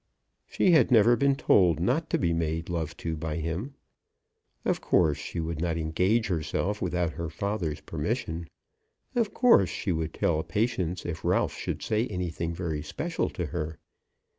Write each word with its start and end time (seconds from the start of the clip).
She 0.47 0.71
had 0.71 0.89
never 0.89 1.15
been 1.15 1.35
told 1.35 1.79
not 1.79 2.09
to 2.09 2.17
be 2.17 2.33
made 2.33 2.69
love 2.69 2.97
to 3.05 3.15
by 3.15 3.35
him. 3.35 3.75
Of 4.65 4.81
course 4.81 5.19
she 5.19 5.39
would 5.39 5.61
not 5.61 5.77
engage 5.77 6.25
herself 6.25 6.81
without 6.81 7.11
her 7.11 7.29
father's 7.29 7.81
permission. 7.81 8.47
Of 9.13 9.31
course 9.31 9.69
she 9.69 9.91
would 9.91 10.15
tell 10.15 10.41
Patience 10.41 11.05
if 11.05 11.23
Ralph 11.23 11.53
should 11.55 11.83
say 11.83 12.07
anything 12.07 12.51
very 12.51 12.81
special 12.81 13.29
to 13.29 13.45
her. 13.45 13.77